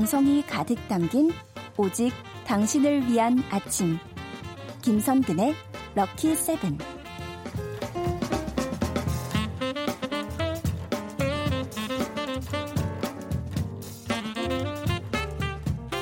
[0.00, 1.30] 정성이 가득 담긴
[1.76, 2.10] 오직
[2.46, 3.98] 당신을 위한 아침.
[4.80, 5.54] 김선근의
[5.94, 6.78] 럭키 세븐.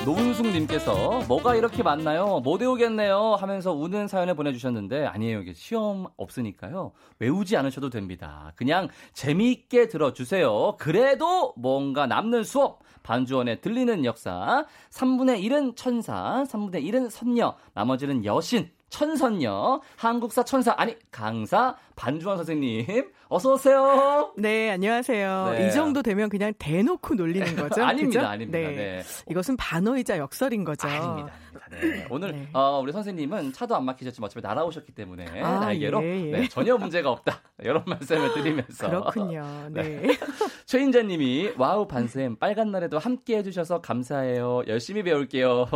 [0.07, 2.39] 노은숙님께서 뭐가 이렇게 많나요?
[2.39, 5.41] 못 외우겠네요 하면서 우는 사연을 보내주셨는데 아니에요.
[5.41, 6.93] 이게 시험 없으니까요.
[7.19, 8.53] 외우지 않으셔도 됩니다.
[8.55, 10.77] 그냥 재미있게 들어주세요.
[10.79, 14.67] 그래도 뭔가 남는 수업 반주원의 들리는 역사.
[14.91, 23.11] 3분의 1은 천사 3분의 1은 선녀 나머지는 여신 천선녀, 한국사 천사, 아니, 강사, 반주환 선생님,
[23.29, 24.33] 어서 오세요.
[24.39, 25.51] 네, 안녕하세요.
[25.59, 25.69] 네.
[25.69, 27.85] 이 정도 되면 그냥 대놓고 놀리는 거죠?
[27.85, 28.27] 아닙니다, 그죠?
[28.27, 28.59] 아닙니다.
[28.59, 28.75] 네.
[28.75, 29.03] 네.
[29.31, 30.89] 이것은 반어이자 역설인 거죠.
[30.89, 31.33] 아닙니다,
[31.67, 31.97] 아닙니다.
[31.99, 32.07] 네.
[32.11, 32.49] 오늘, 네.
[32.55, 36.31] 어, 우리 선생님은 차도 안 막히셨지만 어차피 날아오셨기 때문에, 아, 날개로, 예, 예.
[36.31, 37.43] 네, 전혀 문제가 없다.
[37.61, 38.89] 이런 말씀을 드리면서.
[38.89, 39.45] 그렇군요.
[39.71, 40.17] 네.
[40.65, 44.63] 최인자 님이, wow, 반쌤, 빨간 날에도 함께 해주셔서 감사해요.
[44.69, 45.67] 열심히 배울게요.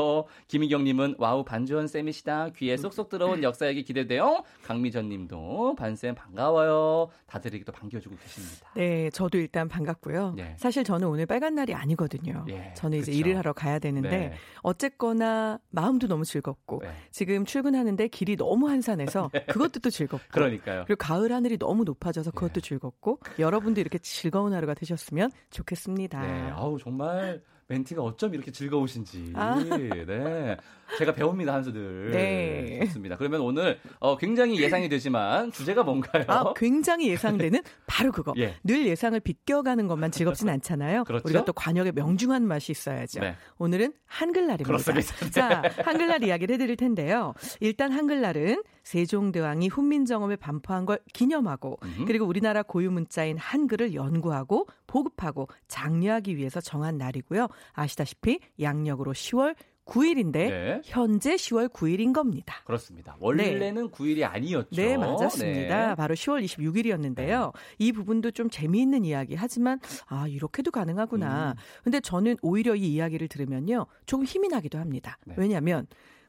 [0.48, 2.50] 김희경 님은, wow, 반주원 쌤이시다.
[2.56, 4.44] 귀에 쏙쏙 쏙쏙 들어온 역사 얘기 기대돼요.
[4.62, 7.08] 강미전 님도 반쌤 반가워요.
[7.26, 8.70] 다들 이렇게 또 반겨주고 계십니다.
[8.74, 10.34] 네, 저도 일단 반갑고요.
[10.36, 10.56] 네.
[10.58, 12.44] 사실 저는 오늘 빨간 날이 아니거든요.
[12.48, 13.18] 예, 저는 이제 그쵸.
[13.20, 14.34] 일을 하러 가야 되는데 네.
[14.62, 16.90] 어쨌거나 마음도 너무 즐겁고 네.
[17.10, 19.44] 지금 출근하는데 길이 너무 한산해서 네.
[19.46, 20.84] 그것도 또 즐겁고 그러니까요.
[20.86, 22.60] 그리고 가을 하늘이 너무 높아져서 그것도 네.
[22.60, 26.20] 즐겁고 여러분도 이렇게 즐거운 하루가 되셨으면 좋겠습니다.
[26.20, 29.32] 네, 아우 정말 멘트가 어쩜 이렇게 즐거우신지.
[29.34, 29.56] 아.
[29.56, 30.56] 네.
[30.98, 32.10] 제가 배웁니다, 한수들.
[32.10, 32.80] 네.
[32.86, 33.16] 좋습니다.
[33.16, 36.24] 그러면 오늘 어, 굉장히 예상이 되지만 주제가 뭔가요?
[36.28, 38.34] 아, 굉장히 예상되는 바로 그거.
[38.36, 38.56] 예.
[38.62, 41.04] 늘 예상을 비껴가는 것만 즐겁진 않잖아요.
[41.04, 41.22] 그렇죠?
[41.24, 43.20] 우리가 또 관역의 명중한 맛이 있어야죠.
[43.20, 43.36] 네.
[43.58, 44.66] 오늘은 한글날입니다.
[44.66, 45.14] 그렇습니다.
[45.16, 45.30] 네.
[45.30, 47.32] 자, 한글날 이야기를 해드릴 텐데요.
[47.60, 51.78] 일단 한글날은 세종대왕이 훈민정음을 반포한 걸 기념하고.
[52.06, 57.48] 그리고 우리나라 고유 문자인 한글을 연구하고 보급하고 장려하기 위해서 정한 날이고요.
[57.72, 60.80] 아시다시피 양력으로 10월 9일인데 네.
[60.84, 62.62] 현재 10월 9일인 겁니다.
[62.64, 63.16] 그렇습니다.
[63.18, 63.90] 원래는 네.
[63.90, 64.80] 9일이 아니었죠.
[64.80, 65.88] 네, 맞았습니다.
[65.88, 65.94] 네.
[65.96, 67.52] 바로 10월 26일이었는데요.
[67.78, 71.52] 이 부분도 좀 재미있는 이야기 하지만 아, 이렇게도 가능하구나.
[71.52, 71.54] 음.
[71.82, 73.86] 근데 저는 오히려 이 이야기를 들으면요.
[74.06, 75.18] 조금 힘이 나기도 합니다.
[75.26, 75.34] 네.
[75.36, 75.86] 왜냐하면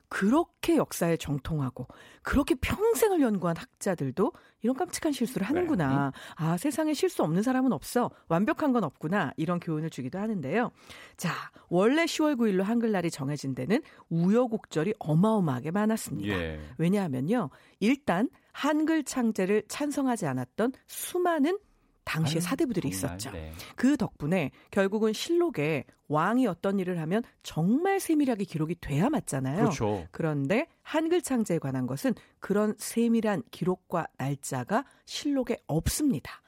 [0.09, 1.88] 그렇게 역사에 정통하고
[2.22, 4.31] 그렇게 평생을 연구한 학자들도
[4.62, 6.12] 이런 깜찍한 실수를 하는구나.
[6.14, 6.19] 네.
[6.36, 8.12] 아, 세상에 실수 없는 사람은 없어.
[8.28, 9.34] 완벽한 건 없구나.
[9.38, 10.72] 이런 교훈을 주기도 하는데요.
[11.18, 11.31] 자,
[11.68, 16.34] 원래 10월 9일로 한글날이 정해진 데는 우여곡절이 어마어마하게 많았습니다.
[16.34, 16.59] 예.
[16.78, 17.50] 왜냐하면요.
[17.80, 21.58] 일단 한글 창제를 찬성하지 않았던 수많은
[22.03, 23.31] 당시에 사대부들이 있었죠.
[23.31, 23.53] 네.
[23.75, 29.58] 그 덕분에 결국은 실록에 왕이 어떤 일을 하면 정말 세밀하게 기록이 돼야 맞잖아요.
[29.58, 30.08] 그렇죠.
[30.12, 36.41] 그런데 한글 창제에 관한 것은 그런 세밀한 기록과 날짜가 실록에 없습니다.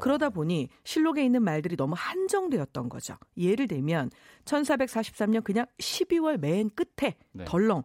[0.00, 3.16] 그러다 보니 실록에 있는 말들이 너무 한정되었던 거죠.
[3.36, 4.10] 예를 들면
[4.46, 7.44] 1443년 그냥 12월 맨 끝에 네.
[7.44, 7.84] 덜렁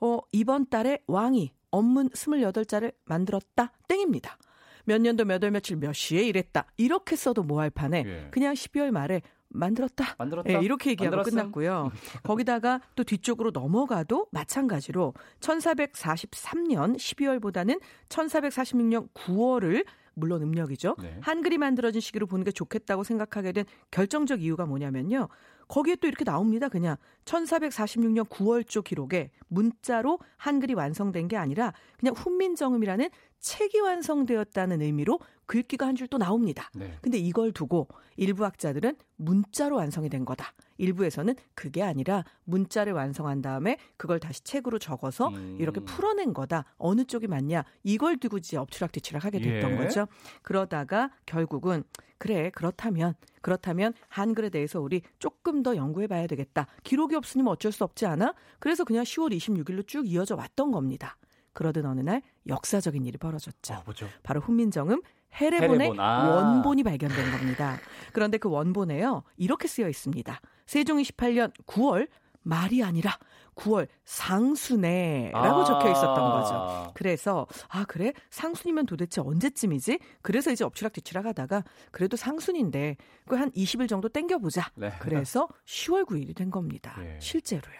[0.00, 4.38] 어 이번 달에 왕이 업문 28자를 만들었다 땡입니다.
[4.88, 6.64] 몇 년도 몇 월 며칠 몇 시에 일했다.
[6.78, 8.28] 이렇게 써도 뭐할 판에 예.
[8.30, 10.14] 그냥 12월 말에 만들었다.
[10.18, 10.50] 만들었다.
[10.50, 11.38] 예, 이렇게 얘기하고 만들었음.
[11.38, 11.90] 끝났고요.
[12.24, 19.84] 거기다가 또 뒤쪽으로 넘어가도 마찬가지로 1443년 12월보다는 1446년 9월을
[20.14, 20.96] 물론 음력이죠.
[21.00, 21.16] 네.
[21.20, 25.28] 한글이 만들어진 시기로 보는 게 좋겠다고 생각하게 된 결정적 이유가 뭐냐면요.
[25.68, 26.68] 거기에 또 이렇게 나옵니다.
[26.68, 33.08] 그냥 1446년 9월 초 기록에 문자로 한글이 완성된 게 아니라 그냥 훈민정음이라는
[33.40, 36.70] 책이 완성되었다는 의미로 글귀가 한 줄 또 나옵니다.
[36.74, 36.96] 네.
[37.00, 40.52] 근데 이걸 두고 일부 학자들은 문자로 완성이 된 거다.
[40.78, 45.56] 일부에서는 그게 아니라 문자를 완성한 다음에 그걸 다시 책으로 적어서 음.
[45.60, 46.64] 이렇게 풀어낸 거다.
[46.76, 47.64] 어느 쪽이 맞냐?
[47.82, 49.76] 이걸 두고 이제 엎치락뒤치락 하게 됐던 예.
[49.76, 50.06] 거죠.
[50.42, 51.82] 그러다가 결국은
[52.18, 56.66] 그래 그렇다면 그렇다면 한글에 대해서 우리 조금 더 연구해 봐야 되겠다.
[56.82, 58.34] 기록이 없으니 뭐 어쩔 수 없지 않아?
[58.58, 61.16] 그래서 그냥 10월 26일로 쭉 이어져 왔던 겁니다.
[61.58, 63.74] 그러던 어느 날 역사적인 일이 벌어졌죠.
[63.74, 63.84] 어,
[64.22, 65.02] 바로 훈민정음
[65.40, 65.98] 헤레본의 헤레본.
[65.98, 66.28] 아.
[66.36, 67.78] 원본이 발견된 겁니다.
[68.12, 69.24] 그런데 그 원본에요.
[69.36, 70.40] 이렇게 쓰여 있습니다.
[70.66, 72.08] 세종 28년 9월
[72.42, 73.18] 말이 아니라
[73.56, 76.92] 9월 상순에라고 아~ 적혀 있었던 거죠.
[76.94, 79.98] 그래서 아 그래 상순이면 도대체 언제쯤이지?
[80.22, 82.96] 그래서 이제 엎치락뒤치락 하다가 그래도 상순인데
[83.26, 84.70] 그 한 20일 정도 땡겨보자.
[84.76, 84.92] 네.
[85.00, 86.94] 그래서 10월 9일이 된 겁니다.
[87.02, 87.18] 예.
[87.20, 87.78] 실제로요.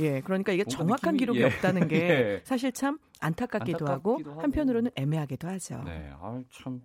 [0.00, 1.44] 예, 그러니까 이게 정확한 느낌이, 기록이 예.
[1.44, 2.40] 없다는 게 예.
[2.44, 5.82] 사실 참 안타깝기도, 하고, 하고 한편으로는 애매하기도 하죠.
[5.84, 6.82] 네, 아참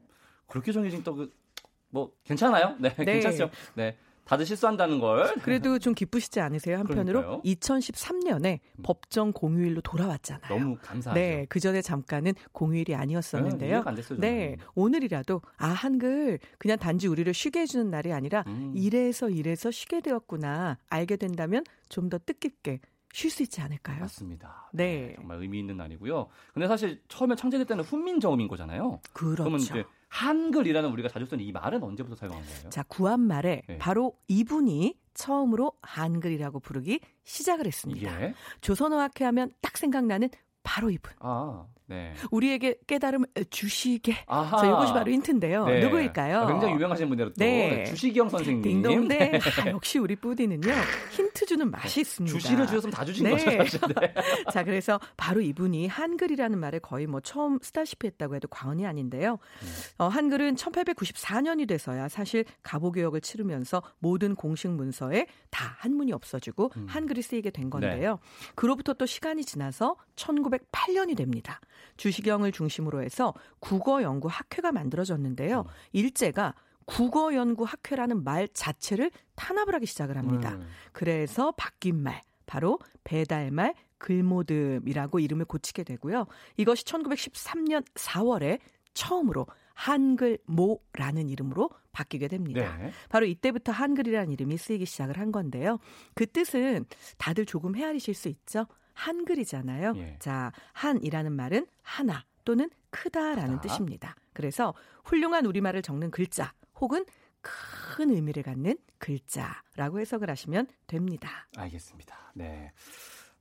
[0.47, 2.75] 그렇게 정해진 또그뭐 괜찮아요?
[2.79, 3.05] 네, 네.
[3.05, 3.49] 괜찮죠.
[3.75, 3.97] 네.
[4.27, 5.33] 다들 실수한다는 걸.
[5.35, 6.77] 그래도 좀 기쁘시지 않으세요?
[6.79, 7.41] 한편으로 그러니까요.
[7.43, 8.83] 2013년에 음.
[8.83, 10.49] 법정 공휴일로 돌아왔잖아요.
[10.49, 11.17] 너무 감사하죠.
[11.17, 13.83] 네, 그 전에 잠깐은 공휴일이 아니었었는데요.
[13.85, 18.73] 네, 됐어요, 네, 오늘이라도 아 한글 그냥 단지 우리를 쉬게 해주는 날이 아니라 음.
[18.75, 22.79] 이래서 이래서 쉬게 되었구나 알게 된다면 좀 더 뜻깊게
[23.17, 24.01] 쉴 수 있지 않을까요?
[24.01, 24.69] 맞습니다.
[24.73, 25.07] 네.
[25.07, 25.15] 네.
[25.15, 26.27] 정말 의미 있는 날이고요.
[26.53, 29.01] 근데 사실 처음에 창제될 때는 훈민정음인 거잖아요.
[29.11, 29.41] 그렇죠.
[29.41, 32.69] 그러면 이제 한글이라는 우리가 자주 쓰는 이 말은 언제부터 사용한 거예요?
[32.69, 33.77] 자, 구한말에 네.
[33.79, 38.21] 바로 이분이 처음으로 한글이라고 부르기 시작을 했습니다.
[38.21, 38.35] 예.
[38.61, 40.29] 조선어학회 하면 딱 생각나는
[40.61, 41.11] 바로 이분.
[41.17, 42.13] 아, 네.
[42.31, 44.25] 우리에게 깨달음을 주시게.
[44.27, 44.57] 아하.
[44.57, 45.65] 자, 이것이 바로 힌트인데요.
[45.65, 45.79] 네.
[45.79, 46.39] 누구일까요?
[46.41, 47.85] 아, 굉장히 유명하신 분으로 또 네.
[47.85, 48.61] 주시경 선생님.
[48.61, 49.07] 딩동.
[49.07, 49.39] 네.
[49.63, 50.73] 아, 역시 우리 뿌디는요.
[51.11, 52.37] 힌트 주는 맛이 있습니다.
[52.37, 53.57] 주시를 주셨으면 다 주신 네.
[53.57, 53.79] 거죠.
[53.87, 54.13] 네.
[54.51, 59.33] 자, 그래서 바로 이분이 한글이라는 말에 거의 뭐 처음 쓰다시피 했다고 해도 과언이 아닌데요.
[59.61, 59.67] 음.
[59.99, 66.85] 어, 한글은 1894년이 돼서야 사실 가보교역을 치르면서 모든 공식 문서에 다 한문이 없어지고 음.
[66.89, 68.11] 한글이 쓰이게 된 건데요.
[68.11, 68.51] 네.
[68.55, 71.61] 그로부터 또 시간이 지나서 1908년이 됩니다.
[71.97, 75.61] 주시경을 중심으로 해서 국어 연구 학회가 만들어졌는데요.
[75.61, 75.71] 음.
[75.91, 76.53] 일제가
[76.85, 80.53] 국어 연구 학회라는 말 자체를 탄압을 하기 시작을 합니다.
[80.55, 80.67] 음.
[80.93, 86.27] 그래서 바뀐 말, 바로 배달말, 글모듬이라고 이름을 고치게 되고요.
[86.55, 88.59] 이것이 1913년 4월에
[88.93, 92.77] 처음으로 한글 모라는 이름으로 바뀌게 됩니다.
[92.77, 92.91] 네.
[93.09, 95.77] 바로 이때부터 한글이라는 이름이 쓰이기 시작을 한 건데요.
[96.15, 96.85] 그 뜻은
[97.17, 98.65] 다들 조금 헤아리실 수 있죠?
[98.97, 99.93] 한글이잖아요.
[99.97, 100.15] 예.
[100.19, 103.61] 자, 한이라는 말은 하나 또는 크다라는 크다.
[103.61, 104.15] 뜻입니다.
[104.33, 104.73] 그래서
[105.03, 107.05] 훌륭한 우리말을 적는 글자 혹은
[107.41, 111.47] 큰 의미를 갖는 글자라고 해석을 하시면 됩니다.
[111.55, 112.33] 알겠습니다.
[112.33, 112.71] 네.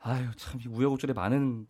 [0.00, 1.66] 아유, 참, 우여곡절에 많은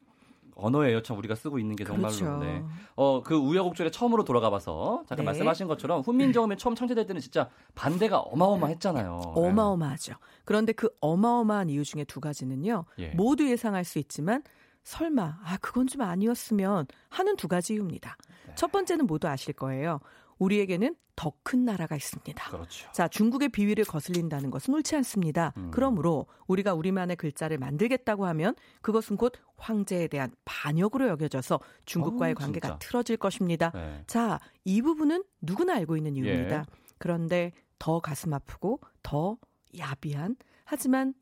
[0.56, 1.02] 언어예요.
[1.02, 2.14] 참 우리가 쓰고 있는 게 정말로.
[2.14, 2.38] 그렇죠.
[2.38, 2.64] 네.
[2.96, 5.22] 어, 그 우여곡절에 처음으로 돌아가 봐서 잠깐 네.
[5.24, 9.20] 말씀하신 것처럼 훈민정음이 처음 창제될 때는 진짜 반대가 어마어마했잖아요.
[9.22, 9.40] 네.
[9.40, 10.14] 어마어마하죠.
[10.44, 12.84] 그런데 그 어마어마한 이유 중에 두 가지는요.
[12.98, 13.08] 예.
[13.10, 14.42] 모두 예상할 수 있지만
[14.82, 18.16] 설마 아 그건 좀 아니었으면 하는 두 가지 이유입니다.
[18.46, 18.54] 네.
[18.54, 20.00] 첫 번째는 모두 아실 거예요.
[20.38, 22.50] 우리에게는 더 큰 나라가 있습니다.
[22.50, 22.90] 그렇죠.
[22.92, 25.52] 자, 중국의 비위를 거슬린다는 것은 옳지 않습니다.
[25.56, 25.70] 음.
[25.72, 32.38] 그러므로 우리가 우리만의 글자를 만들겠다고 하면 그것은 곧 황제에 대한 반역으로 여겨져서 중국과의 오, 어,
[32.40, 32.78] 관계가.
[32.80, 33.70] 틀어질 것입니다.
[33.70, 34.02] 네.
[34.06, 36.56] 자, 이 부분은 누구나 알고 있는 이유입니다.
[36.58, 36.64] 예.
[36.98, 39.38] 그런데 더 가슴 아프고 더
[39.78, 41.14] 야비한 하지만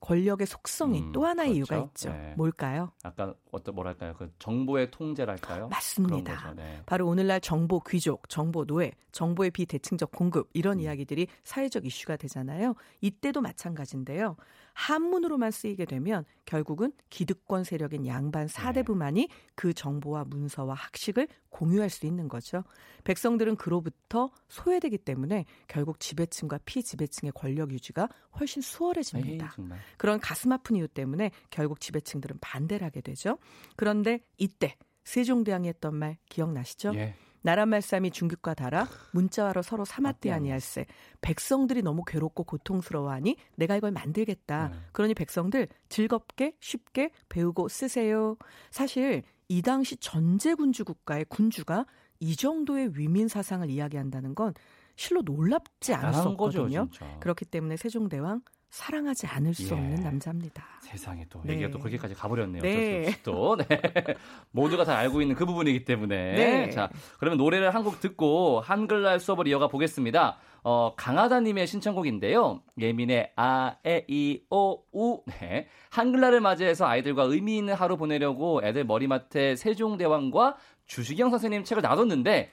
[0.00, 1.74] 권력의 속성이 음, 또 하나의 그렇죠?
[1.74, 2.10] 이유가 있죠.
[2.10, 2.34] 네.
[2.36, 2.92] 뭘까요?
[3.02, 4.14] 아까 어떤 뭐랄까요?
[4.14, 5.68] 그 정보의 통제랄까요?
[5.68, 6.54] 맞습니다.
[6.54, 6.82] 네.
[6.86, 10.80] 바로 오늘날 정보 귀족, 정보 노예, 정보의 비대칭적 공급 이런 음.
[10.80, 12.74] 이야기들이 사회적 이슈가 되잖아요.
[13.00, 14.36] 이때도 마찬가지인데요.
[14.74, 19.34] 한문으로만 쓰이게 되면 결국은 기득권 세력인 양반 사대부만이 네.
[19.54, 22.64] 그 정보와 문서와 학식을 공유할 수 있는 거죠.
[23.04, 28.08] 백성들은 그로부터 소외되기 때문에 결국 지배층과 피지배층의 권력 유지가
[28.38, 29.54] 훨씬 수월해집니다.
[29.58, 33.38] 에이, 그런 가슴 아픈 이유 때문에 결국 지배층들은 반대를 하게 되죠.
[33.76, 36.92] 그런데 이때 세종대왕이 했던 말 기억나시죠?
[36.94, 37.14] 예.
[37.42, 40.86] 나라 말싸미 중국과 달아 문자와로 서로 사맞대 아니할세.
[41.20, 44.68] 백성들이 너무 괴롭고 고통스러워하니 내가 이걸 만들겠다.
[44.68, 44.74] 네.
[44.92, 48.36] 그러니 백성들 즐겁게 쉽게 배우고 쓰세요.
[48.70, 51.86] 사실 이 당시 전제군주 국가의 군주가
[52.20, 54.54] 이 정도의 위민 사상을 이야기한다는 건
[54.96, 56.88] 실로 놀랍지 않았었거든요.
[56.88, 59.72] 거죠, 그렇기 때문에 세종대왕 사랑하지 않을 수 예.
[59.72, 60.64] 없는 남자입니다.
[60.80, 61.52] 세상에 또 네.
[61.54, 62.62] 얘기가 또 거기까지 가버렸네요.
[62.62, 63.12] 네.
[63.24, 63.66] 또 네.
[64.52, 66.70] 모두가 다 알고 있는 그 부분이기 때문에 네.
[66.70, 66.88] 자
[67.18, 70.36] 그러면 노래를 한 곡 듣고 한글날 수업을 이어가 보겠습니다.
[70.62, 72.60] 어, 강하다님의 신청곡인데요.
[72.78, 75.22] 예민의 아, 에, 이, 오, 우.
[75.26, 75.66] 네.
[75.88, 82.50] 한글날을 맞이해서 아이들과 의미 있는 하루 보내려고 애들 머리맡에 세종대왕과 주시경 선생님 책을 놔뒀는데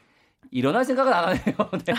[0.51, 1.55] 일어날 생각은 안 하네요.
[1.85, 1.93] 네.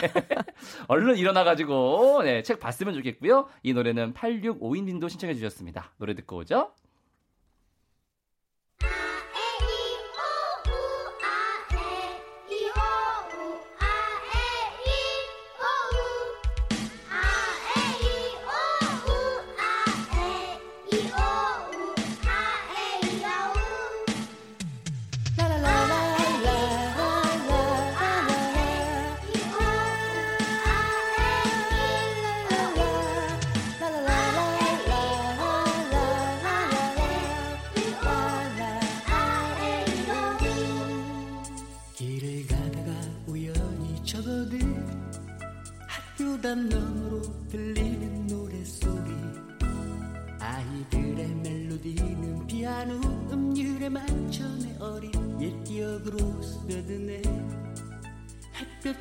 [0.88, 3.49] 얼른 일어나가지고 네, 책 봤으면 좋겠고요.
[3.62, 5.92] 이 노래는 8652님도 신청해 주셨습니다.
[5.99, 6.73] 노래 듣고 오죠.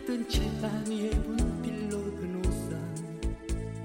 [0.05, 2.79] 뜬 채반 위에 불필로 든 우산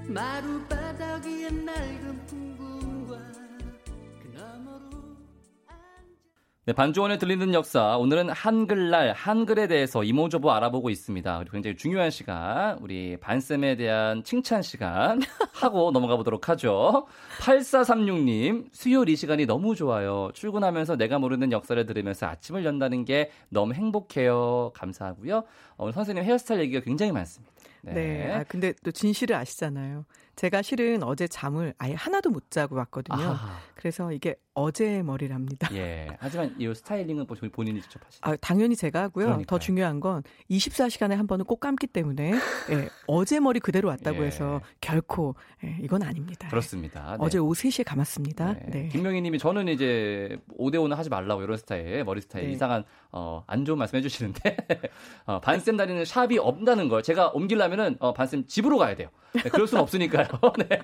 [0.07, 2.72] 마루 바닥 위에 낡은 풍구.
[6.65, 7.97] 네, 반주원에 들리는 역사.
[7.97, 11.39] 오늘은 한글날, 한글에 대해서 이모저모 알아보고 있습니다.
[11.39, 12.77] 그리고 굉장히 중요한 시간.
[12.79, 15.19] 우리 반쌤에 대한 칭찬 시간
[15.51, 17.05] 하고 넘어가 보도록 하죠.
[17.39, 20.29] 8436님, 수요일 이 시간이 너무 좋아요.
[20.33, 24.71] 출근하면서 내가 모르는 역사를 들으면서 아침을 연다는 게 너무 행복해요.
[24.73, 25.43] 감사하고요.
[25.75, 27.51] 오늘 선생님 헤어스타일 얘기가 굉장히 많습니다.
[27.81, 27.93] 네.
[27.93, 28.31] 네.
[28.31, 30.05] 아, 근데 또 진실을 아시잖아요.
[30.35, 33.21] 제가 실은 어제 잠을 아예 하나도 못 자고 왔거든요.
[33.21, 33.59] 아.
[33.75, 35.67] 그래서 이게 어제 머리랍니다.
[35.75, 36.07] 예.
[36.19, 38.19] 하지만 이 스타일링은 본인이 직접 하시죠.
[38.21, 39.25] 아, 당연히 제가 하고요.
[39.25, 39.45] 그러니까요.
[39.45, 42.33] 더 중요한 건 24시간에 한 번은 꼭 감기 때문에
[42.69, 44.27] 예, 어제 머리 그대로 왔다고 예.
[44.27, 46.47] 해서 결코 예, 이건 아닙니다.
[46.49, 47.11] 그렇습니다.
[47.11, 47.17] 네.
[47.19, 48.53] 어제 오후 3시에 감았습니다.
[48.53, 48.65] 네.
[48.67, 48.87] 네.
[48.89, 52.53] 김명희 님이 저는 이제 5대 5는 하지 말라고 이런 스타일, 머리 스타일 네.
[52.53, 54.57] 이상한 어, 안 좋은 말씀 해 주시는데
[55.25, 59.09] 어, 반쌤 다리는 샵이 없다는 걸 제가 옮기려면은 어, 반쌤 집으로 가야 돼요.
[59.33, 60.53] 네, 그럴 수는 없으니까 요.
[60.57, 60.79] 네.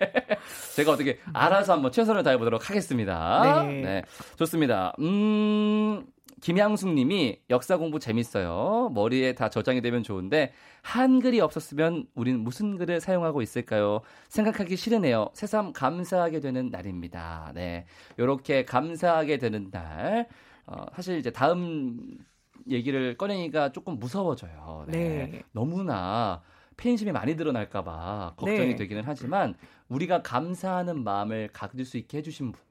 [0.76, 3.64] 제가 어떻게 알아서 한번 최선을 다해 보도록 하겠습니다.
[3.64, 3.82] 네.
[3.82, 4.04] 네.
[4.38, 4.94] 좋습니다.
[5.00, 6.06] 음,
[6.42, 8.92] 김양숙 님이 역사 공부 재밌어요.
[8.94, 14.02] 머리에 다 저장이 되면 좋은데 한글이 없었으면 우리는 무슨 글을 사용하고 있을까요?
[14.30, 15.30] 생각하기 싫으네요.
[15.34, 17.52] 새삼 감사하게 되는 날입니다.
[17.54, 17.86] 네.
[18.18, 20.28] 요렇게 감사하게 되는 날.
[20.66, 22.00] 어, 사실 이제 다음
[22.70, 24.86] 얘기를 꺼내기가 조금 무서워져요.
[24.88, 25.30] 네.
[25.32, 25.44] 네.
[25.52, 26.42] 너무나
[26.80, 28.76] 팬심이 많이 드러날까봐 걱정이 네.
[28.76, 29.54] 되기는 하지만
[29.90, 32.62] 우리가 감사하는 마음을 가질 수 있게 해주신 분.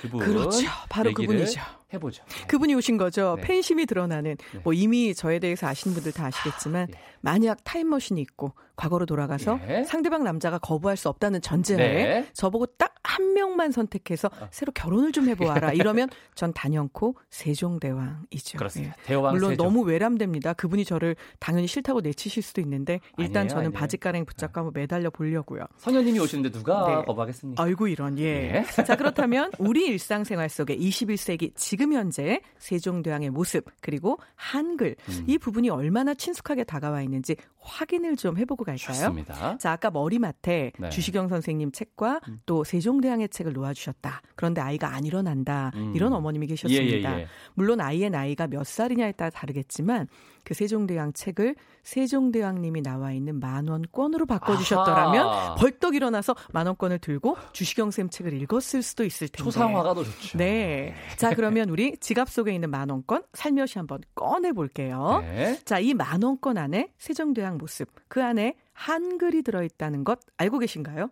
[0.00, 0.66] 그분 그렇죠.
[0.90, 1.60] 바로 그분이죠.
[1.96, 2.24] 해보죠.
[2.28, 2.46] 네.
[2.46, 3.36] 그분이 오신 거죠.
[3.38, 3.42] 네.
[3.42, 4.60] 팬심이 드러나는 네.
[4.64, 7.00] 뭐 이미 저에 대해서 아시는 분들 다 아시겠지만 아, 예.
[7.20, 9.84] 만약 타임머신이 있고 과거로 돌아가서 예.
[9.84, 12.30] 상대방 남자가 거부할 수 없다는 전제하에 네.
[12.32, 14.48] 저보고 딱 한 명만 선택해서 어.
[14.50, 18.58] 새로 결혼을 좀 해보아라 이러면 전 단연코 세종대왕이죠.
[18.58, 18.94] 그렇습니다.
[18.98, 19.06] 예.
[19.06, 19.66] 대왕 물론 세종.
[19.66, 20.52] 너무 외람됩니다.
[20.54, 23.78] 그분이 저를 당연히 싫다고 내치실 수도 있는데 일단 아니에요, 저는 아니에요.
[23.78, 25.64] 바지가랭 붙잡고 한번 매달려 보려고요.
[25.78, 26.94] 선녀님이 오시는데 누가 네.
[27.06, 27.62] 거부하겠습니까?
[27.62, 28.64] 아이고 이런 예.
[28.78, 28.82] 예.
[28.82, 35.24] 자 그렇다면 우리 일상생활 속에 21세기 지금 현재 세종대왕의 모습 그리고 한글 음.
[35.26, 38.76] 이 부분이 얼마나 친숙하게 다가와 있는지 확인을 좀 해보고 갈까요?
[38.94, 39.58] 좋습니다.
[39.58, 40.88] 자 아까 머리맡에 네.
[40.90, 42.40] 주시경 선생님 책과 음.
[42.46, 44.22] 또 세종대왕의 책을 놓아주셨다.
[44.36, 45.72] 그런데 아이가 안 일어난다.
[45.74, 45.92] 음.
[45.94, 47.12] 이런 어머님이 계셨습니다.
[47.12, 47.26] 예, 예, 예.
[47.54, 50.06] 물론 아이의 나이가 몇 살이냐에 따라 다르겠지만
[50.44, 55.54] 그 세종대왕 책을 세종대왕님이 나와 있는 만원권으로 바꿔주셨더라면 아하.
[55.56, 59.42] 벌떡 일어나서 만원권을 들고 주시경 쌤 책을 읽었을 수도 있을 텐데.
[59.44, 60.38] 초상화가 더 좋죠.
[60.38, 60.94] 네.
[61.16, 65.20] 자 그러면 우리 지갑 속에 있는 만 원권 살며시 한번 꺼내 볼게요.
[65.22, 65.58] 네.
[65.64, 71.10] 자 이 만 원권 안에 세종대왕 모습 그 안에 한글이 들어 있다는 것 알고 계신가요?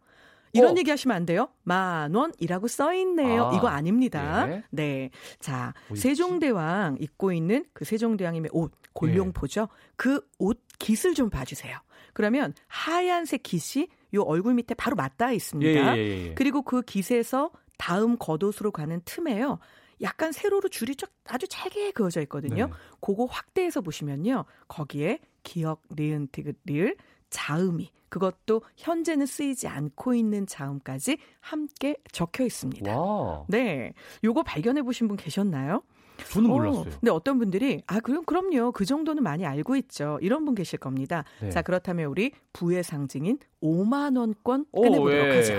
[0.52, 0.78] 이런 어.
[0.78, 1.48] 얘기 하시면 안 돼요.
[1.64, 3.46] 만 원이라고 써 있네요.
[3.46, 4.46] 아, 이거 아닙니다.
[4.48, 4.62] 예.
[4.70, 5.10] 네.
[5.40, 9.62] 자, 뭐 세종대왕 입고 있는 그 세종대왕님의 옷, 골룡포죠.
[9.62, 9.66] 예.
[9.96, 11.76] 그옷 깃을 좀 봐주세요.
[12.12, 15.96] 그러면 하얀색 깃이 요 얼굴 밑에 바로 맞닿아 있습니다.
[15.96, 16.34] 예, 예, 예, 예.
[16.34, 19.58] 그리고 그 깃에서 다음 겉옷으로 가는 틈에요.
[20.02, 22.66] 약간 세로로 줄이 쫙 아주 잘게 그어져 있거든요.
[22.66, 22.72] 네.
[23.00, 24.44] 그거 확대해서 보시면요.
[24.68, 26.96] 거기에 기억, 니은, 티귿, 리을,
[27.30, 32.96] 자음이 그것도 현재는 쓰이지 않고 있는 자음까지 함께 적혀 있습니다.
[32.96, 33.44] 와.
[33.48, 33.92] 네.
[34.22, 35.82] 요거 발견해 보신 분 계셨나요?
[36.30, 36.80] 저는 어, 몰랐어요.
[36.80, 40.78] 어, 근데 어떤 분들이 아 그럼 그럼요 그 정도는 많이 알고 있죠 이런 분 계실
[40.78, 41.24] 겁니다.
[41.40, 41.50] 네.
[41.50, 45.36] 자 그렇다면 우리 부의 상징인 5만 원권 꺼내보도록 오, 예.
[45.36, 45.54] 하죠.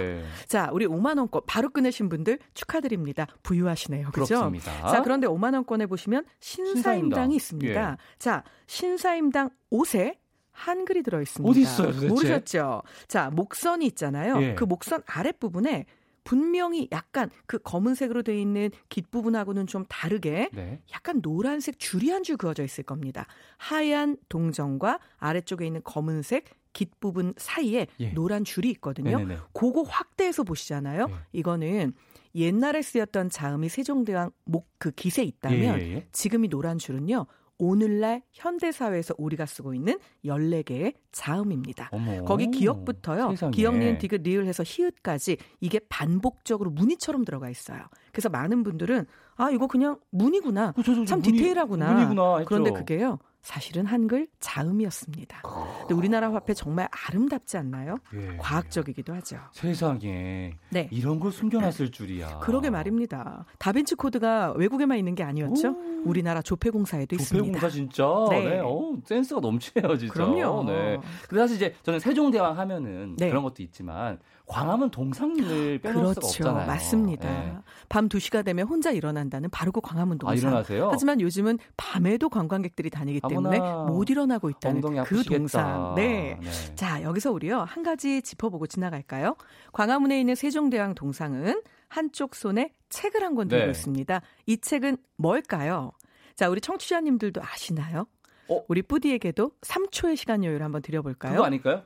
[0.47, 3.27] 자 우리 5만 원권 바로 꺼내신 분들 축하드립니다.
[3.43, 4.25] 부유하시네요, 그죠?
[4.25, 4.87] 그렇습니다.
[4.89, 7.31] 자 그런데 5만 원권에 보시면 신사임당이 신사임당.
[7.31, 7.91] 있습니다.
[7.91, 7.97] 예.
[8.19, 10.17] 자 신사임당 옷에
[10.51, 11.49] 한글이 들어 있습니다.
[11.51, 12.07] 어디 있어요, 도대체?
[12.07, 12.81] 모르셨죠?
[13.09, 14.41] 자, 목선이 있잖아요.
[14.41, 14.55] 예.
[14.55, 15.85] 그 목선 아랫 부분에
[16.25, 20.81] 분명히 약간 그 검은색으로 되어 있는 깃 부분하고는 좀 다르게 네.
[20.93, 23.27] 약간 노란색 줄이 한 줄 그어져 있을 겁니다.
[23.57, 28.09] 하얀 동정과 아래쪽에 있는 검은색 깃 부분 사이에 예.
[28.13, 29.17] 노란 줄이 있거든요.
[29.19, 29.39] 네네네.
[29.53, 31.07] 그거 확대해서 보시잖아요.
[31.07, 31.13] 네.
[31.33, 31.93] 이거는
[32.33, 36.07] 옛날에 쓰였던 자음이 세종대왕 목그 깃에 있다면 예, 예, 예.
[36.11, 37.27] 지금 이 노란 줄은요.
[37.57, 41.89] 오늘날 현대사회에서 우리가 쓰고 있는 14개의 자음입니다.
[41.91, 43.29] 어머, 거기 기억부터요.
[43.31, 43.51] 세상에.
[43.51, 47.79] 기억, 니은, 디귿, 리을 해서 히읗까지 이게 반복적으로 무늬처럼 들어가 있어요.
[48.11, 49.05] 그래서 많은 분들은
[49.37, 50.73] 아, 이거 그냥 무늬구나.
[50.77, 51.93] 어, 참 무늬, 디테일하구나.
[51.93, 53.19] 무늬구나 그런데 그게요.
[53.45, 55.43] 사실은 한글 자음이었습니다.
[55.81, 57.97] 근데 우리나라 화폐 정말 아름답지 않나요?
[58.15, 58.37] 예.
[58.37, 59.37] 과학적이기도 하죠.
[59.51, 60.89] 세상에 네.
[60.91, 62.39] 이런 걸 숨겨놨을 줄이야.
[62.39, 63.45] 그러게 말입니다.
[63.59, 65.69] 다빈치 코드가 외국에만 있는 게 아니었죠.
[65.69, 66.01] 오.
[66.05, 67.45] 우리나라 조폐공사에도 있습니다.
[67.45, 68.49] 조폐공사 진짜 네.
[68.49, 68.59] 네.
[68.61, 70.13] 오, 센스가 넘치네요, 진짜.
[70.13, 70.63] 그럼요.
[70.63, 70.97] 네.
[71.29, 73.29] 근데 사실 이제 저는 세종대왕 하면은 네.
[73.29, 75.81] 그런 것도 있지만 광화문 동상을 빼놓을
[76.13, 76.21] 그렇죠.
[76.21, 76.67] 수가 없잖아요.
[76.67, 77.27] 맞습니다.
[77.29, 77.55] 네.
[77.89, 80.33] 밤 2시가 되면 혼자 일어난다는 바로 그 광화문 동상.
[80.33, 80.89] 아, 일어나세요?
[80.91, 85.93] 하지만 요즘은 밤에도 관광객들이 다니기 때문에 못 일어나고 있다는 그 동상.
[85.95, 86.37] 네.
[86.41, 86.75] 네.
[86.75, 87.61] 자, 여기서 우리요.
[87.61, 89.35] 한 가지 짚어보고 지나갈까요?
[89.73, 93.71] 광화문에 있는 세종대왕 동상은 한쪽 손에 책을 한 권 들고 네.
[93.71, 94.21] 있습니다.
[94.45, 95.91] 이 책은 뭘까요?
[96.35, 98.05] 자, 우리 청취자님들도 아시나요?
[98.47, 98.61] 어?
[98.67, 101.31] 우리 뿌디에게도 3초의 시간 여유를 한번 드려볼까요?
[101.33, 101.81] 그거 아닐까요?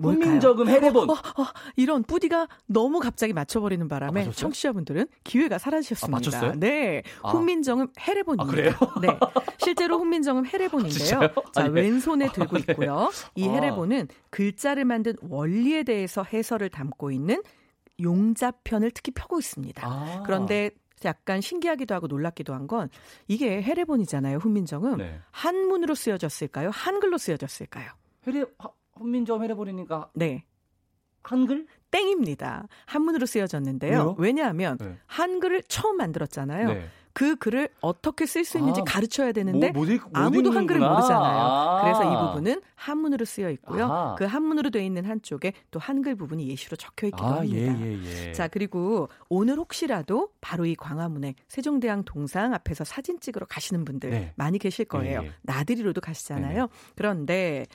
[0.00, 1.10] 훈민저금 해례본.
[1.10, 6.16] 어, 어, 어, 이런 뿌디가 너무 갑자기 맞춰버리는 바람에 아, 청취자분들은 기회가 사라지셨습니다.
[6.16, 6.60] 아, 맞췄어요?
[6.60, 7.30] 네, 아.
[7.30, 8.44] 훈민정음 해례본입니다.
[8.44, 8.72] 아, 그래요?
[9.02, 9.08] 네,
[9.58, 11.20] 실제로 훈민정음 해례본인데요.
[11.52, 11.80] 자, 아니, 네.
[11.82, 12.72] 왼손에 들고 아, 네.
[12.72, 13.10] 있고요.
[13.34, 13.52] 이 아.
[13.52, 17.42] 해례본은 글자를 만든 원리에 대해서 해설을 담고 있는
[18.00, 19.86] 용자편을 특히 펴고 있습니다.
[19.86, 20.22] 아.
[20.24, 20.70] 그런데
[21.04, 22.88] 약간 신기하기도 하고 놀랍기도 한 건
[23.28, 24.38] 이게 해례본이잖아요.
[24.38, 25.18] 훈민정음 네.
[25.32, 26.70] 한문으로 쓰여졌을까요?
[26.72, 27.90] 한글로 쓰여졌을까요?
[28.26, 28.44] 해례
[28.96, 30.44] 훈민정음 해례본이니까 네.
[31.22, 31.66] 한글?
[31.90, 32.66] 땡입니다.
[32.86, 33.92] 한문으로 쓰여졌는데요.
[33.92, 34.16] 왜요?
[34.18, 34.96] 왜냐하면 네.
[35.06, 36.68] 한글을 처음 만들었잖아요.
[36.68, 36.88] 네.
[37.14, 41.40] 그 글을 어떻게 쓸 수 있는지 아, 가르쳐야 되는데 뭐, 못, 못 아무도 한글을 모르잖아요.
[41.40, 41.82] 아.
[41.82, 43.84] 그래서 이 부분은 한문으로 쓰여 있고요.
[43.84, 44.14] 아.
[44.16, 47.86] 그 한문으로 되어 있는 한쪽에 또 한글 부분이 예시로 적혀 있기도 아, 예, 합니다.
[47.86, 48.32] 예, 예, 예.
[48.32, 54.32] 자 그리고 오늘 혹시라도 바로 이 광화문에 세종대왕 동상 앞에서 사진 찍으러 가시는 분들 네.
[54.36, 55.20] 많이 계실 거예요.
[55.22, 55.32] 예, 예.
[55.42, 56.68] 나들이로도 가시잖아요.
[56.96, 57.66] 그런데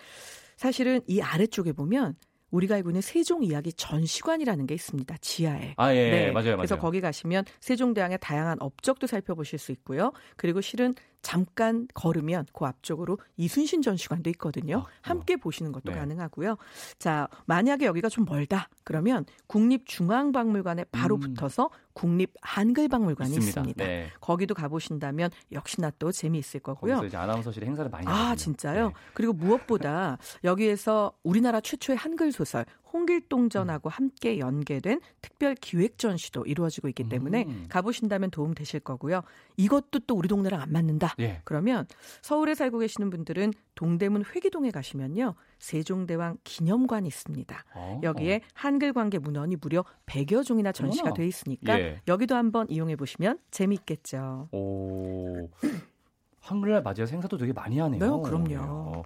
[0.57, 2.15] 사실은 이 아래쪽에 보면
[2.49, 5.17] 우리가 알고 있는 세종 이야기 전시관이라는 게 있습니다.
[5.17, 5.73] 지하에.
[5.77, 6.31] 아, 예, 네.
[6.31, 6.57] 맞아요, 맞아요.
[6.57, 10.11] 그래서 거기 가시면 세종대왕의 다양한 업적도 살펴보실 수 있고요.
[10.37, 14.85] 그리고 실은 잠깐 걸으면 그 앞쪽으로 이순신 전시관도 있거든요.
[14.85, 15.97] 아, 함께 보시는 것도 네.
[15.97, 16.57] 가능하고요.
[16.99, 18.69] 자, 만약에 여기가 좀 멀다.
[18.83, 21.19] 그러면 국립중앙박물관에 바로 음.
[21.19, 23.61] 붙어서 국립 한글박물관이 있습니다.
[23.61, 23.85] 있습니다.
[23.85, 24.11] 네.
[24.21, 26.95] 거기도 가보신다면 역시나 또 재미있을 거고요.
[26.95, 28.35] 거기서 이제 아나운서실에 행사를 많이 아, 하거든요.
[28.35, 28.87] 진짜요?
[28.87, 28.93] 네.
[29.13, 32.65] 그리고 무엇보다 여기에서 우리나라 최초의 한글 소설
[32.97, 33.91] 홍길동전하고 음.
[33.91, 37.65] 함께 연계된 특별 기획 전시도 이루어지고 있기 때문에 음.
[37.69, 39.21] 가보신다면 도움 되실 거고요.
[39.57, 41.15] 이것도 또 우리 동네랑 안 맞는다.
[41.19, 41.41] 예.
[41.43, 41.85] 그러면
[42.21, 45.35] 서울에 살고 계시는 분들은 동대문 회기동에 가시면요.
[45.59, 47.63] 세종대왕 기념관이 있습니다.
[47.75, 52.01] 어, 여기에 한글 관계 문헌이 무려 100여 종이나 전시가 돼 있으니까 예.
[52.07, 54.49] 여기도 한번 이용해 보시면 재미있겠죠.
[54.51, 55.49] 오.
[56.41, 57.99] 한글날 맞이해서 행사도 되게 많이 하네요.
[57.99, 58.55] 네, 그럼요.
[58.59, 59.03] 어.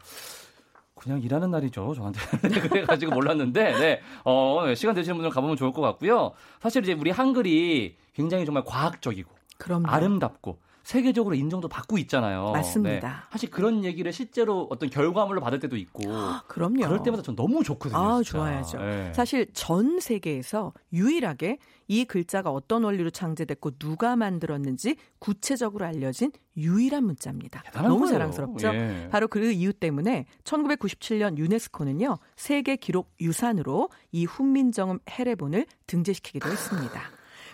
[1.02, 2.20] 그냥 일하는 날이죠, 저한테.
[2.70, 4.02] 그래가지고 몰랐는데, 네.
[4.24, 6.34] 어, 시간 되시는 분들 가보면 좋을 것 같고요.
[6.60, 9.88] 사실 이제 우리 한글이 굉장히 정말 과학적이고, 그럼요.
[9.88, 12.52] 아름답고, 세계적으로 인정도 받고 있잖아요.
[12.52, 13.08] 맞습니다.
[13.08, 13.16] 네.
[13.32, 16.04] 사실 그런 얘기를 실제로 어떤 결과물로 받을 때도 있고.
[16.48, 16.82] 그럼요.
[16.86, 18.00] 그럴 때마다 전 너무 좋거든요.
[18.00, 18.22] 아.
[18.24, 18.78] 좋아야죠.
[18.80, 19.14] 네.
[19.14, 27.64] 사실 전 세계에서 유일하게 이 글자가 어떤 원리로 창제됐고 누가 만들었는지 구체적으로 알려진 유일한 문자입니다.
[27.74, 28.14] 너무 거예요.
[28.14, 28.74] 자랑스럽죠.
[28.74, 29.10] 예.
[29.12, 37.02] 바로 그 이유 때문에 1997년 유네스코는요 세계 기록 유산으로 이 훈민정음 해례본을 등재시키기도 했습니다.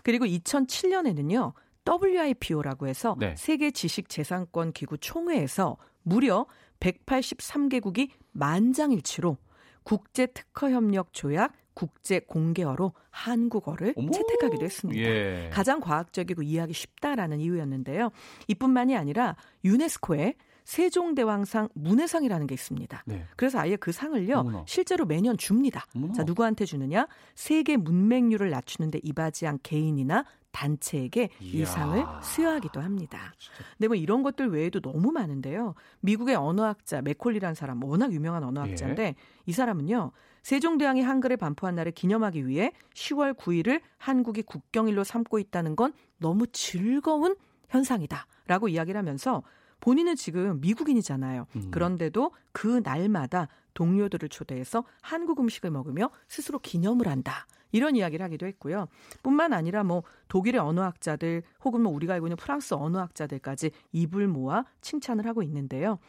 [0.04, 1.54] 그리고 2007년에는요
[1.88, 3.36] WIPO라고 해서 네.
[3.38, 6.46] 세계 지식 재산권 기구 총회에서 무려
[6.80, 9.38] 183개국이 만장일치로
[9.84, 15.00] 국제 특허 협력 조약 국제 공개어로 한국어를 어머, 채택하기도 했습니다.
[15.00, 15.50] 예.
[15.54, 18.10] 가장 과학적이고 이해하기 쉽다라는 이유였는데요.
[18.48, 20.34] 이뿐만이 아니라 유네스코에
[20.66, 23.04] 세종대왕상 문해상이라는 게 있습니다.
[23.06, 23.26] 네.
[23.38, 24.66] 그래서 아예 그 상을요 어머나.
[24.68, 25.86] 실제로 매년 줍니다.
[25.96, 26.14] 어머나.
[26.14, 27.08] 자 누구한테 주느냐?
[27.36, 30.26] 세계 문맹률을 낮추는데 이바지한 개인이나
[30.58, 31.62] 단체에게 이야.
[31.62, 33.34] 이 상을 수여하기도 합니다.
[33.78, 35.76] 근데 뭐 이런 것들 외에도 너무 많은데요.
[36.00, 39.16] 미국의 언어학자 맥콜리라는 사람 워낙 유명한 언어학자인데 예.
[39.46, 40.12] 이 사람은요.
[40.42, 47.36] 세종대왕이 한글을 반포한 날을 기념하기 위해 10월 9일을 한국이 국경일로 삼고 있다는 건 너무 즐거운
[47.70, 49.44] 현상이다라고 이야기를 하면서
[49.82, 51.46] 본인은 지금 미국인이잖아요.
[51.56, 51.68] 음.
[51.70, 57.46] 그런데도 그 날마다 동료들을 초대해서 한국 음식을 먹으며 스스로 기념을 한다.
[57.72, 58.88] 이런 이야기를 하기도 했고요.
[59.24, 65.26] 뿐만 아니라 뭐 독일의 언어학자들 혹은 뭐 우리가 알고 있는 프랑스 언어학자들까지 입을 모아 칭찬을
[65.26, 66.00] 하고 있는데요.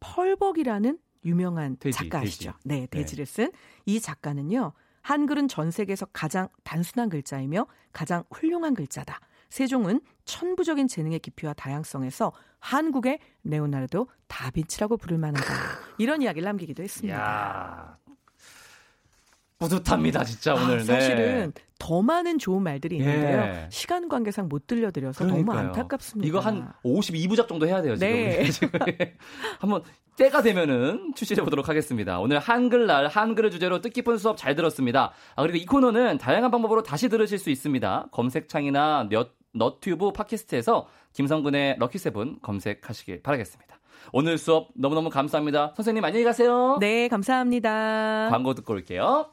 [0.00, 2.52] 펄벅이라는 유명한 돼지, 작가시죠.
[2.52, 2.68] 돼지.
[2.68, 3.50] 네, 돼지를 네.
[3.86, 4.72] 쓴이 작가는요.
[5.02, 9.20] 한글은 전 세계에서 가장 단순한 글자이며 가장 훌륭한 글자다.
[9.48, 15.52] 세종은 천부적인 재능의 깊이와 다양성에서 한국의 레오나르도 다빈치라고 부를 만하다.
[15.98, 17.18] 이런 이야기를 남기기도 했습니다.
[17.18, 17.98] 야,
[19.60, 20.80] 뿌듯합니다, 진짜 아, 오늘.
[20.80, 21.62] 아, 사실은 네.
[21.78, 23.38] 더 많은 좋은 말들이 있는데요.
[23.38, 23.68] 예.
[23.70, 25.44] 시간 관계상 못 들려드려서 그러니까요.
[25.44, 26.26] 너무 안타깝습니다.
[26.26, 28.08] 이거 한 52부작 정도 해야 돼요, 지금.
[28.08, 29.14] 네.
[29.60, 29.82] 한번
[30.16, 32.20] 때가 되면은 출시해 보도록 하겠습니다.
[32.20, 35.12] 오늘 한글날 한글을 주제로 뜻깊은 수업 잘 들었습니다.
[35.36, 38.08] 아, 그리고 이 코너는 다양한 방법으로 다시 들으실 수 있습니다.
[38.12, 43.78] 검색창이나 몇, 너튜브 팟캐스트에서 김성근의 럭키세븐 검색하시길 바라겠습니다.
[44.12, 45.74] 오늘 수업 너무너무 감사합니다.
[45.76, 46.78] 선생님 안녕히 가세요.
[46.80, 48.28] 네, 감사합니다.
[48.30, 49.32] 광고 듣고 올게요.